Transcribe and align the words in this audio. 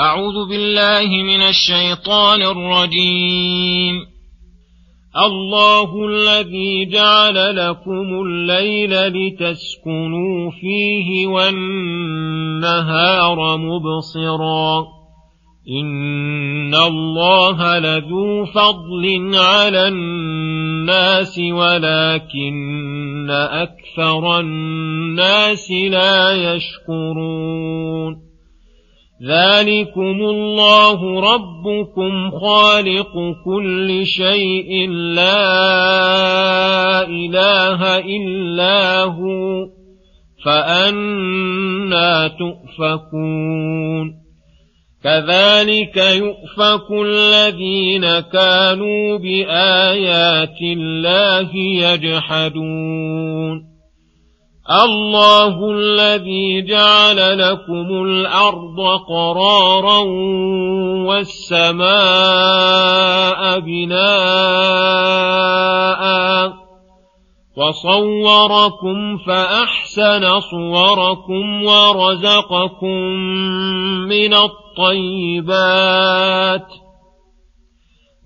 أعوذ 0.00 0.48
بالله 0.48 1.22
من 1.22 1.42
الشيطان 1.42 2.42
الرجيم. 2.42 3.94
الله 5.16 6.08
الذي 6.08 6.86
جعل 6.86 7.56
لكم 7.56 8.22
الليل 8.26 9.06
لتسكنوا 9.06 10.50
فيه 10.50 11.26
والنهار 11.26 12.56
مبصرا. 13.56 14.86
إن 15.80 16.74
الله 16.74 17.78
لذو 17.78 18.44
فضل 18.44 19.30
على 19.34 19.88
الناس 19.88 21.38
ولكن 21.38 23.30
أكثر 23.30 24.40
الناس 24.40 25.70
لا 25.70 26.54
يشكرون. 26.54 28.27
ذلكم 29.22 30.22
الله 30.22 31.20
ربكم 31.20 32.30
خالق 32.30 33.12
كل 33.44 34.06
شيء 34.06 34.88
لا 34.90 35.42
اله 37.02 37.98
الا 37.98 39.02
هو 39.02 39.66
فانا 40.44 42.28
تؤفكون 42.28 44.14
كذلك 45.04 45.96
يؤفك 45.96 46.90
الذين 46.90 48.20
كانوا 48.20 49.18
بايات 49.18 50.62
الله 50.62 51.56
يجحدون 51.56 53.67
الله 54.70 55.70
الذي 55.70 56.62
جعل 56.62 57.38
لكم 57.38 58.04
الأرض 58.04 58.80
قرارا 59.08 59.98
والسماء 61.08 61.88
بناء 63.60 64.88
وصوركم 67.56 69.18
فأحسن 69.18 70.40
صوركم 70.40 71.64
ورزقكم 71.64 73.02
من 74.08 74.34
الطيبات 74.34 75.88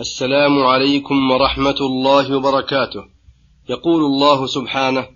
السلام 0.00 0.58
عليكم 0.58 1.30
ورحمة 1.30 1.76
الله 1.80 2.36
وبركاته. 2.36 3.04
يقول 3.70 4.04
الله 4.04 4.46
سبحانه 4.46 5.06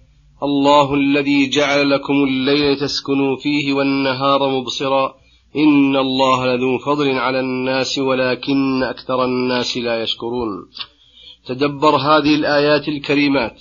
الله 0.43 0.95
الذي 0.95 1.49
جعل 1.49 1.91
لكم 1.91 2.13
الليل 2.13 2.77
تسكنوا 2.77 3.37
فيه 3.37 3.73
والنهار 3.73 4.49
مبصرا. 4.51 5.15
إن 5.57 5.97
الله 5.97 6.47
لذو 6.47 6.79
فضل 6.79 7.11
على 7.19 7.41
الناس 7.41 7.99
ولكن 7.99 8.83
أكثر 8.83 9.25
الناس 9.25 9.79
لا 9.79 10.03
يشكرون. 10.03 10.49
تدبر 11.47 11.97
هذه 11.97 12.35
الآيات 12.35 12.89
الكريمات 12.89 13.61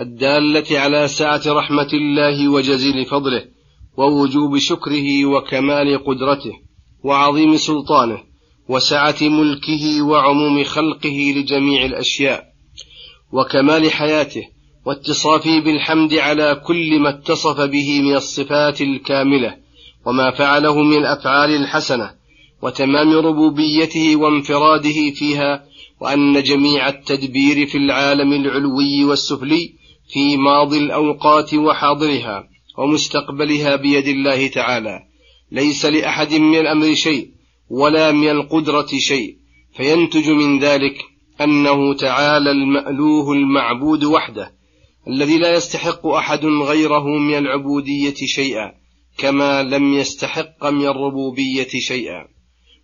الدالة 0.00 0.78
على 0.78 1.08
سعة 1.08 1.42
رحمة 1.46 1.90
الله 1.92 2.48
وجزيل 2.48 3.04
فضله 3.04 3.44
ووجوب 3.96 4.58
شكره 4.58 5.24
وكمال 5.24 6.04
قدرته 6.04 6.52
وعظيم 7.04 7.56
سلطانه 7.56 8.33
وسعة 8.68 9.16
ملكه 9.22 10.02
وعموم 10.02 10.64
خلقه 10.64 11.34
لجميع 11.36 11.84
الأشياء 11.84 12.44
وكمال 13.32 13.90
حياته 13.90 14.42
واتصافه 14.86 15.60
بالحمد 15.60 16.14
على 16.14 16.62
كل 16.66 17.00
ما 17.00 17.08
اتصف 17.08 17.60
به 17.60 18.00
من 18.02 18.16
الصفات 18.16 18.80
الكاملة 18.80 19.56
وما 20.06 20.30
فعله 20.30 20.82
من 20.82 20.96
الأفعال 20.96 21.50
الحسنة 21.50 22.10
وتمام 22.62 23.12
ربوبيته 23.12 24.16
وانفراده 24.16 25.10
فيها 25.14 25.64
وأن 26.00 26.42
جميع 26.42 26.88
التدبير 26.88 27.66
في 27.66 27.78
العالم 27.78 28.32
العلوي 28.32 29.04
والسفلي 29.04 29.72
في 30.12 30.36
ماضي 30.36 30.78
الأوقات 30.78 31.54
وحاضرها 31.54 32.48
ومستقبلها 32.78 33.76
بيد 33.76 34.08
الله 34.08 34.46
تعالى 34.48 35.00
ليس 35.52 35.86
لأحد 35.86 36.34
من 36.34 36.58
الأمر 36.58 36.94
شيء 36.94 37.33
ولا 37.70 38.12
من 38.12 38.28
القدرة 38.30 38.86
شيء. 38.98 39.36
فينتج 39.76 40.30
من 40.30 40.58
ذلك 40.58 40.96
أنه 41.40 41.94
تعالى 41.94 42.50
المألوه 42.50 43.32
المعبود 43.32 44.04
وحده 44.04 44.52
الذي 45.08 45.38
لا 45.38 45.54
يستحق 45.54 46.06
أحد 46.06 46.44
غيره 46.44 47.18
من 47.18 47.34
العبودية 47.34 48.14
شيئا 48.14 48.72
كما 49.18 49.62
لم 49.62 49.94
يستحق 49.94 50.66
من 50.66 50.86
الربوبية 50.86 51.68
شيئا. 51.68 52.26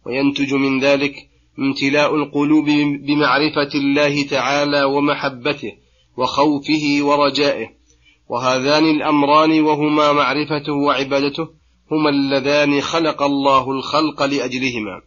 وينتج 0.07 0.55
من 0.55 0.81
ذلك 0.81 1.15
امتلاء 1.59 2.15
القلوب 2.15 2.67
بمعرفة 3.07 3.75
الله 3.75 4.23
تعالى 4.23 4.85
ومحبته 4.85 5.73
وخوفه 6.17 6.99
ورجائه. 7.01 7.81
وهذان 8.29 8.85
الأمران 8.85 9.61
وهما 9.61 10.13
معرفته 10.13 10.73
وعبادته 10.73 11.59
هما 11.93 12.11
اللذان 12.11 12.81
خلق 12.81 13.23
الله 13.23 13.71
الخلق 13.71 14.23
لأجلهما 14.23 15.01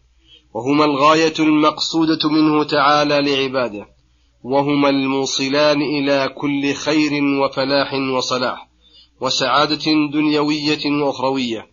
وهما 0.54 0.86
الغاية 0.86 1.34
المقصودة 1.40 2.30
منه 2.32 2.64
تعالى 2.64 3.22
لعباده 3.22 3.88
وهما 4.44 4.90
الموصلان 4.90 5.82
إلى 5.82 6.30
كل 6.38 6.74
خير 6.74 7.24
وفلاح 7.24 7.94
وصلاح 7.94 8.70
وسعادة 9.22 9.86
دنيوية 10.14 11.04
وأخروية 11.04 11.68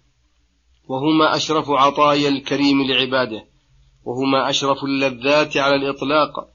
وهما 0.89 1.37
أشرف 1.37 1.71
عطايا 1.71 2.29
الكريم 2.29 2.83
لعباده 2.83 3.45
وهما 4.05 4.51
أشرف 4.51 4.85
اللذات 4.85 5.57
على 5.57 5.75
الإطلاق 5.75 6.49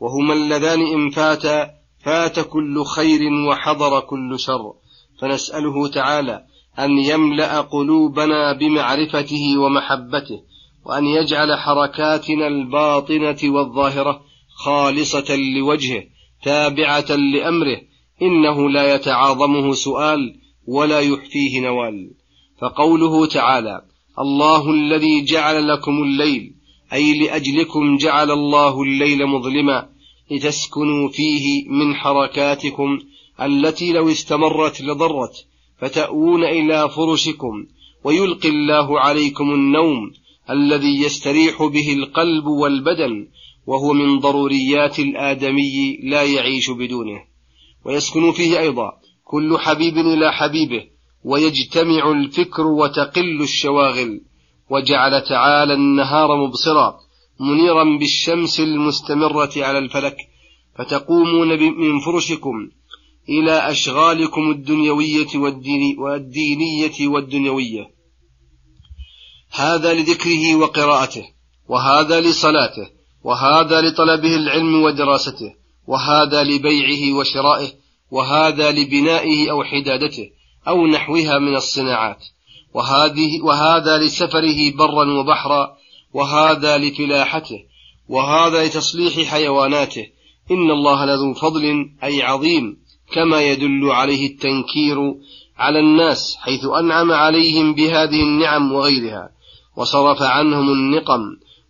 وهما 0.00 0.34
اللذان 0.34 0.80
إن 0.80 1.10
فاتا 1.10 1.70
فات 2.04 2.40
كل 2.40 2.84
خير 2.84 3.32
وحضر 3.48 4.00
كل 4.00 4.38
شر 4.38 4.74
فنسأله 5.20 5.88
تعالى 5.88 6.44
أن 6.84 6.98
يملأ 6.98 7.60
قلوبنا 7.60 8.52
بمعرفته 8.52 9.58
ومحبته 9.58 10.40
وأن 10.84 11.06
يجعل 11.06 11.58
حركاتنا 11.58 12.46
الباطنة 12.46 13.38
والظاهرة 13.44 14.20
خالصة 14.54 15.36
لوجهه 15.36 16.02
تابعة 16.42 17.16
لأمره 17.16 17.80
إنه 18.22 18.70
لا 18.70 18.94
يتعاظمه 18.94 19.74
سؤال 19.74 20.40
ولا 20.66 21.00
يحفيه 21.00 21.60
نوال. 21.60 22.10
فقوله 22.60 23.26
تعالى 23.26 23.82
الله 24.18 24.70
الذي 24.70 25.24
جعل 25.24 25.68
لكم 25.68 26.02
الليل 26.02 26.54
أي 26.92 27.18
لأجلكم 27.18 27.96
جعل 27.96 28.30
الله 28.30 28.82
الليل 28.82 29.26
مظلما 29.26 29.88
لتسكنوا 30.30 31.08
فيه 31.08 31.68
من 31.68 31.94
حركاتكم 31.94 32.98
التي 33.42 33.92
لو 33.92 34.08
استمرت 34.08 34.80
لضرت 34.80 35.46
فتأوون 35.80 36.44
إلى 36.44 36.88
فرشكم 36.88 37.66
ويلقي 38.04 38.48
الله 38.48 39.00
عليكم 39.00 39.52
النوم 39.52 40.10
الذي 40.50 41.02
يستريح 41.02 41.62
به 41.62 41.92
القلب 41.92 42.46
والبدن 42.46 43.28
وهو 43.66 43.92
من 43.92 44.18
ضروريات 44.18 44.98
الآدمي 44.98 45.98
لا 46.02 46.22
يعيش 46.22 46.70
بدونه. 46.70 47.20
ويسكن 47.84 48.32
فيه 48.32 48.60
أيضا 48.60 48.92
كل 49.24 49.58
حبيب 49.58 49.98
إلى 49.98 50.32
حبيبه 50.32 50.84
ويجتمع 51.24 52.10
الفكر 52.10 52.66
وتقل 52.66 53.42
الشواغل 53.42 54.20
وجعل 54.70 55.22
تعالى 55.28 55.74
النهار 55.74 56.46
مبصرا 56.46 56.98
منيرا 57.40 57.98
بالشمس 57.98 58.60
المستمرة 58.60 59.50
على 59.56 59.78
الفلك. 59.78 60.16
فتقومون 60.78 61.48
من 61.58 62.00
فرشكم 62.00 62.70
إلى 63.28 63.70
أشغالكم 63.70 64.50
الدنيوية 64.50 65.28
والدينية 65.98 67.08
والدنيوية. 67.08 67.90
هذا 69.52 69.94
لذكره 69.94 70.54
وقراءته 70.54 71.24
وهذا 71.68 72.20
لصلاته 72.20 72.90
وهذا 73.24 73.80
لطلبه 73.80 74.36
العلم 74.36 74.82
ودراسته 74.82 75.54
وهذا 75.86 76.44
لبيعه 76.44 77.18
وشرائه 77.18 77.68
وهذا 78.10 78.70
لبنائه 78.70 79.50
أو 79.50 79.64
حدادته 79.64 80.30
أو 80.68 80.86
نحوها 80.86 81.38
من 81.38 81.56
الصناعات. 81.56 82.24
وهذه 82.74 83.42
وهذا 83.42 83.98
لسفره 83.98 84.76
برا 84.76 85.12
وبحرا 85.12 85.76
وهذا 86.12 86.78
لفلاحته 86.78 87.58
وهذا 88.08 88.66
لتصليح 88.66 89.30
حيواناته. 89.30 90.06
إن 90.50 90.70
الله 90.70 91.04
لذو 91.04 91.34
فضل 91.34 91.90
أي 92.04 92.22
عظيم. 92.22 92.79
كما 93.12 93.40
يدل 93.42 93.90
عليه 93.90 94.26
التنكير 94.26 94.96
على 95.58 95.78
الناس 95.80 96.36
حيث 96.40 96.64
أنعم 96.64 97.12
عليهم 97.12 97.74
بهذه 97.74 98.22
النعم 98.22 98.72
وغيرها 98.72 99.30
وصرف 99.76 100.22
عنهم 100.22 100.72
النقم 100.72 101.20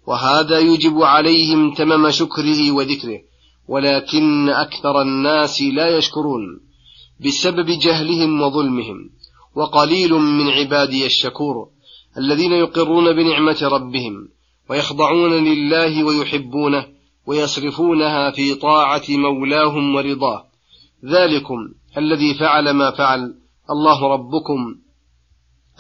وهذا 0.06 0.58
يجب 0.58 1.02
عليهم 1.02 1.74
تمام 1.74 2.10
شكره 2.10 2.70
وذكره 2.70 3.18
ولكن 3.68 4.48
أكثر 4.48 5.02
الناس 5.02 5.62
لا 5.62 5.96
يشكرون 5.96 6.60
بسبب 7.24 7.66
جهلهم 7.66 8.42
وظلمهم 8.42 9.10
وقليل 9.54 10.12
من 10.12 10.48
عبادي 10.48 11.06
الشكور 11.06 11.68
الذين 12.18 12.52
يقرون 12.52 13.12
بنعمة 13.12 13.58
ربهم 13.62 14.28
ويخضعون 14.70 15.32
لله 15.32 16.04
ويحبونه 16.04 16.86
ويصرفونها 17.26 18.30
في 18.30 18.54
طاعة 18.54 19.02
مولاهم 19.08 19.94
ورضاه. 19.94 20.49
ذلكم 21.04 21.56
الذي 21.96 22.34
فعل 22.34 22.70
ما 22.70 22.90
فعل 22.90 23.34
الله 23.70 24.06
ربكم 24.14 24.76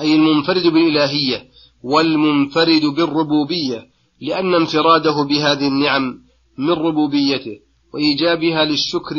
أي 0.00 0.14
المنفرد 0.14 0.66
بالإلهية 0.66 1.48
والمنفرد 1.82 2.84
بالربوبية 2.96 3.86
لأن 4.20 4.54
انفراده 4.54 5.22
بهذه 5.28 5.68
النعم 5.68 6.22
من 6.58 6.70
ربوبيته 6.70 7.60
وإيجابها 7.94 8.64
للشكر 8.64 9.16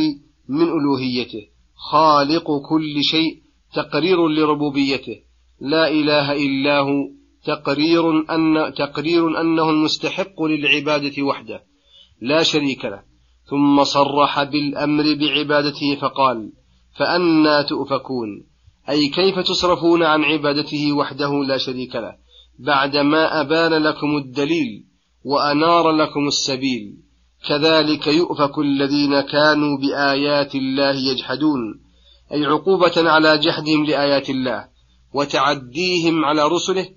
من 0.49 0.67
ألوهيته. 0.67 1.47
خالق 1.91 2.57
كل 2.69 3.03
شيء 3.03 3.41
تقرير 3.73 4.27
لربوبيته. 4.27 5.15
لا 5.61 5.89
إله 5.89 6.31
إلا 6.31 6.79
هو 6.79 7.09
تقرير 7.45 8.33
أن 8.35 8.73
تقرير 8.73 9.41
أنه 9.41 9.69
المستحق 9.69 10.43
للعبادة 10.43 11.23
وحده. 11.23 11.63
لا 12.21 12.43
شريك 12.43 12.85
له. 12.85 13.10
ثم 13.51 13.83
صرح 13.83 14.43
بالأمر 14.43 15.03
بعبادته 15.15 15.95
فقال 16.01 16.51
فأنا 16.97 17.61
تؤفكون. 17.61 18.27
أي 18.89 19.07
كيف 19.07 19.39
تصرفون 19.39 20.03
عن 20.03 20.23
عبادته 20.23 20.93
وحده 20.93 21.43
لا 21.43 21.57
شريك 21.57 21.95
له؟ 21.95 22.15
بعدما 22.59 23.41
أبان 23.41 23.73
لكم 23.83 24.17
الدليل 24.17 24.85
وأنار 25.25 25.91
لكم 25.91 26.27
السبيل. 26.27 26.97
كذلك 27.47 28.07
يؤفك 28.07 28.59
الذين 28.59 29.21
كانوا 29.21 29.77
بآيات 29.77 30.55
الله 30.55 30.95
يجحدون. 31.11 31.59
أي 32.33 32.45
عقوبة 32.45 33.09
على 33.09 33.37
جحدهم 33.37 33.85
لآيات 33.85 34.29
الله 34.29 34.67
وتعديهم 35.13 36.25
على 36.25 36.47
رسله. 36.47 36.89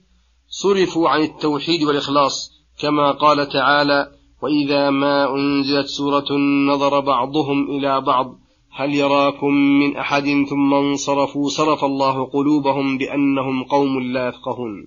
صرفوا 0.48 1.08
عن 1.08 1.22
التوحيد 1.22 1.82
والإخلاص 1.82 2.50
كما 2.78 3.10
قال 3.10 3.48
تعالى 3.48 4.12
وإذا 4.44 4.90
ما 4.90 5.34
أنزلت 5.34 5.86
سورة 5.86 6.32
نظر 6.68 7.00
بعضهم 7.00 7.70
إلى 7.70 8.00
بعض 8.00 8.38
هل 8.70 8.94
يراكم 8.94 9.54
من 9.54 9.96
أحد؟ 9.96 10.24
ثم 10.50 10.74
انصرفوا 10.74 11.48
صرف 11.48 11.84
الله 11.84 12.24
قلوبهم 12.24 12.98
بأنهم 12.98 13.64
قوم 13.64 14.00
لا 14.00 14.28
يفقهون. 14.28 14.86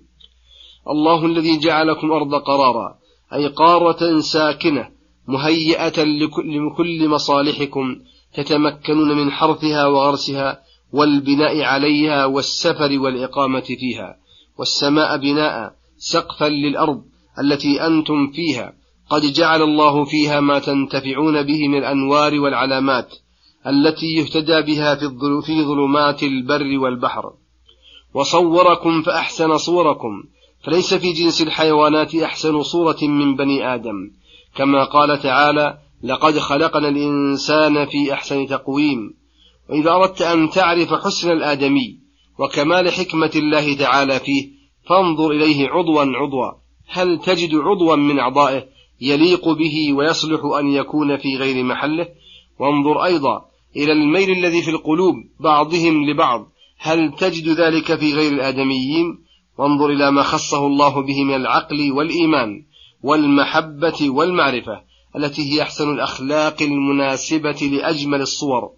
الله 0.88 1.26
الذي 1.26 1.58
جعلكم 1.58 2.12
أرض 2.12 2.34
قرارا 2.34 2.94
أي 3.32 3.46
قارة 3.46 4.20
ساكنة 4.20 4.88
مهيئة 5.28 6.02
لكل 6.38 7.08
مصالحكم 7.08 7.96
تتمكنون 8.34 9.16
من 9.16 9.30
حرثها 9.30 9.86
وغرسها 9.86 10.62
والبناء 10.92 11.62
عليها 11.62 12.26
والسفر 12.26 12.98
والإقامة 12.98 13.60
فيها 13.60 14.16
والسماء 14.58 15.16
بناء 15.16 15.72
سقفا 15.98 16.48
للأرض 16.48 17.02
التي 17.40 17.86
أنتم 17.86 18.30
فيها. 18.32 18.77
قد 19.10 19.22
جعل 19.22 19.62
الله 19.62 20.04
فيها 20.04 20.40
ما 20.40 20.58
تنتفعون 20.58 21.42
به 21.42 21.68
من 21.68 21.78
الأنوار 21.78 22.40
والعلامات 22.40 23.14
التي 23.66 24.06
يهتدى 24.06 24.62
بها 24.62 24.94
في 25.46 25.64
ظلمات 25.64 26.22
البر 26.22 26.78
والبحر. 26.78 27.32
وصوركم 28.14 29.02
فأحسن 29.02 29.58
صوركم 29.58 30.24
فليس 30.64 30.94
في 30.94 31.12
جنس 31.12 31.42
الحيوانات 31.42 32.14
أحسن 32.14 32.62
صورة 32.62 32.98
من 33.02 33.36
بني 33.36 33.74
آدم. 33.74 34.10
كما 34.56 34.84
قال 34.84 35.18
تعالى 35.18 35.78
لقد 36.02 36.38
خلقنا 36.38 36.88
الإنسان 36.88 37.86
في 37.86 38.12
أحسن 38.12 38.46
تقويم 38.46 39.14
وإذا 39.70 39.90
أردت 39.90 40.22
أن 40.22 40.50
تعرف 40.50 40.94
حسن 40.94 41.30
الآدمي 41.30 41.98
وكمال 42.38 42.92
حكمة 42.92 43.30
الله 43.36 43.76
تعالى 43.76 44.20
فيه 44.20 44.48
فانظر 44.88 45.30
إليه 45.30 45.68
عضوا 45.68 46.02
عضوا. 46.02 46.52
هل 46.88 47.18
تجد 47.18 47.54
عضوا 47.54 47.96
من 47.96 48.18
أعضائه؟ 48.18 48.77
يليق 49.00 49.48
به 49.48 49.92
ويصلح 49.92 50.40
أن 50.58 50.68
يكون 50.68 51.16
في 51.16 51.36
غير 51.36 51.64
محله. 51.64 52.08
وانظر 52.60 53.04
أيضا 53.04 53.44
إلى 53.76 53.92
الميل 53.92 54.30
الذي 54.30 54.62
في 54.62 54.70
القلوب 54.70 55.14
بعضهم 55.40 56.10
لبعض. 56.10 56.48
هل 56.78 57.12
تجد 57.18 57.48
ذلك 57.48 57.94
في 57.94 58.14
غير 58.14 58.32
الآدميين؟ 58.32 59.18
وانظر 59.58 59.90
إلى 59.90 60.10
ما 60.10 60.22
خصه 60.22 60.66
الله 60.66 61.02
به 61.02 61.24
من 61.24 61.34
العقل 61.34 61.92
والإيمان 61.92 62.64
والمحبة 63.02 64.10
والمعرفة 64.10 64.82
التي 65.16 65.42
هي 65.42 65.62
أحسن 65.62 65.94
الأخلاق 65.94 66.62
المناسبة 66.62 67.70
لأجمل 67.72 68.20
الصور. 68.20 68.70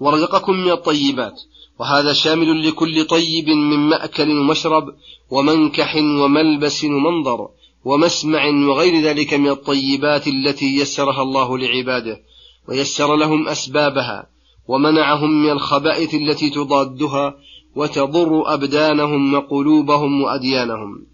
ورزقكم 0.00 0.52
من 0.52 0.70
الطيبات. 0.70 1.40
وهذا 1.80 2.12
شامل 2.12 2.68
لكل 2.68 3.04
طيب 3.04 3.48
من 3.48 3.78
مأكل 3.78 4.38
ومشرب 4.38 4.84
ومنكح 5.30 5.96
وملبس 5.96 6.84
ومنظر. 6.84 7.48
ومسمع 7.84 8.46
وغير 8.68 9.02
ذلك 9.02 9.34
من 9.34 9.48
الطيبات 9.48 10.28
التي 10.28 10.76
يسرها 10.76 11.22
الله 11.22 11.58
لعباده 11.58 12.20
ويسر 12.68 13.16
لهم 13.16 13.48
أسبابها 13.48 14.26
ومنعهم 14.68 15.42
من 15.42 15.50
الخبائث 15.50 16.14
التي 16.14 16.50
تضادها 16.50 17.34
وتضر 17.76 18.54
أبدانهم 18.54 19.34
وقلوبهم 19.34 20.22
وأديانهم. 20.22 21.06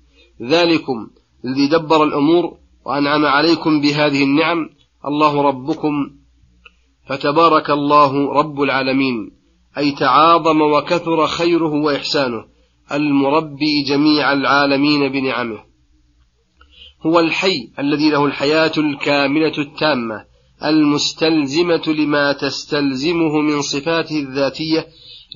ذلكم 0.42 1.06
الذي 1.44 1.68
دبر 1.68 2.04
الأمور 2.04 2.54
وأنعم 2.86 3.24
عليكم 3.24 3.80
بهذه 3.80 4.22
النعم. 4.22 4.70
الله 5.06 5.42
ربكم. 5.42 6.10
فتبارك 7.08 7.70
الله 7.70 8.32
رب 8.32 8.62
العالمين. 8.62 9.30
أي 9.78 9.90
تعاظم 9.90 10.60
وكثر 10.60 11.26
خيره 11.26 11.72
وإحسانه. 11.74 12.44
المربي 12.92 13.82
جميع 13.82 14.32
العالمين 14.32 15.12
بنعمه. 15.12 15.67
هو 17.06 17.20
الحي 17.20 17.70
الذي 17.78 18.10
له 18.10 18.24
الحياة 18.24 18.72
الكاملة 18.78 19.58
التامة 19.58 20.24
المستلزمة 20.64 21.82
لما 21.88 22.32
تستلزمه 22.32 23.40
من 23.40 23.62
صفاته 23.62 24.20
الذاتية 24.20 24.86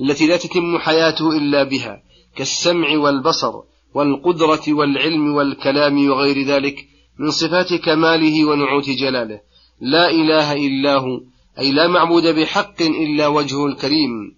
التي 0.01 0.27
لا 0.27 0.37
تتم 0.37 0.79
حياته 0.79 1.37
إلا 1.37 1.63
بها 1.63 2.03
كالسمع 2.37 2.97
والبصر 2.99 3.53
والقدرة 3.95 4.63
والعلم 4.69 5.35
والكلام 5.35 6.09
وغير 6.09 6.47
ذلك 6.47 6.89
من 7.19 7.31
صفات 7.31 7.75
كماله 7.75 8.45
ونعوت 8.45 8.91
جلاله. 8.91 9.41
لا 9.81 10.11
إله 10.11 10.67
إلا 10.67 10.99
هو 10.99 11.21
أي 11.59 11.73
لا 11.73 11.89
معبود 11.89 12.27
بحق 12.27 12.83
إلا 12.83 13.27
وجهه 13.27 13.67
الكريم. 13.67 14.37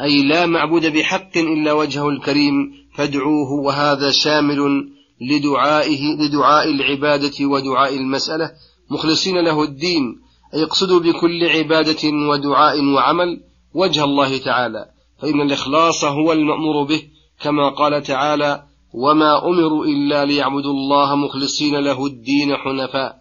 أي 0.00 0.22
لا 0.22 0.46
معبود 0.46 0.86
بحق 0.86 1.36
إلا 1.36 1.72
وجهه 1.72 2.08
الكريم 2.08 2.72
فادعوه 2.94 3.52
وهذا 3.52 4.10
شامل 4.10 4.88
لدعائه 5.30 6.16
لدعاء 6.18 6.70
العبادة 6.70 7.46
ودعاء 7.46 7.96
المسألة. 7.96 8.50
مخلصين 8.90 9.38
له 9.38 9.62
الدين 9.62 10.02
أي 10.54 10.60
يقصدوا 10.60 11.00
بكل 11.00 11.44
عبادة 11.44 12.08
ودعاء 12.30 12.84
وعمل 12.84 13.40
وجه 13.74 14.04
الله 14.04 14.38
تعالى. 14.38 14.86
فإن 15.22 15.40
الإخلاص 15.40 16.04
هو 16.04 16.32
المأمور 16.32 16.84
به 16.84 17.02
كما 17.40 17.68
قال 17.68 18.02
تعالى 18.02 18.62
وما 18.94 19.48
أمروا 19.48 19.84
إلا 19.84 20.24
ليعبدوا 20.24 20.72
الله 20.72 21.16
مخلصين 21.16 21.76
له 21.76 22.06
الدين 22.06 22.56
حنفاء 22.56 23.16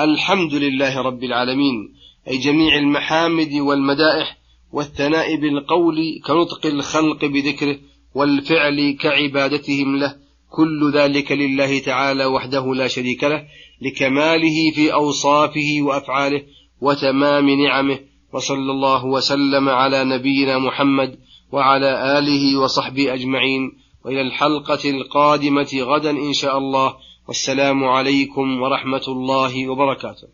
الحمد 0.00 0.54
لله 0.54 1.02
رب 1.02 1.24
العالمين. 1.24 1.94
أي 2.28 2.38
جميع 2.38 2.78
المحامد 2.78 3.52
والمدائح 3.54 4.36
والثناء 4.72 5.36
بالقول 5.36 5.96
كنطق 6.26 6.66
الخلق 6.66 7.24
بذكره 7.24 7.78
والفعل 8.14 8.96
كعبادتهم 9.00 9.96
له. 9.96 10.25
كل 10.56 10.92
ذلك 10.94 11.32
لله 11.32 11.78
تعالى 11.78 12.24
وحده 12.24 12.74
لا 12.74 12.88
شريك 12.88 13.24
له 13.24 13.44
لكماله 13.82 14.70
في 14.74 14.92
أوصافه 14.92 15.82
وأفعاله 15.82 16.42
وتمام 16.80 17.50
نعمه 17.50 17.98
وصلى 18.32 18.70
الله 18.70 19.04
وسلم 19.04 19.68
على 19.68 20.04
نبينا 20.04 20.58
محمد 20.58 21.18
وعلى 21.52 22.18
آله 22.18 22.58
وصحبه 22.58 23.14
أجمعين. 23.14 23.72
وإلى 24.04 24.20
الحلقة 24.20 24.90
القادمة 24.90 25.68
غدا 25.74 26.10
إن 26.10 26.32
شاء 26.32 26.58
الله. 26.58 26.94
والسلام 27.28 27.84
عليكم 27.84 28.62
ورحمة 28.62 29.04
الله 29.08 29.68
وبركاته. 29.68 30.28